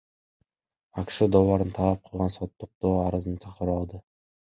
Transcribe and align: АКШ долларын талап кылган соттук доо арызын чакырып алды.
АКШ 1.03 1.19
долларын 1.35 1.75
талап 1.81 2.03
кылган 2.09 2.35
соттук 2.41 2.75
доо 2.87 2.99
арызын 3.07 3.41
чакырып 3.49 3.79
алды. 3.81 4.07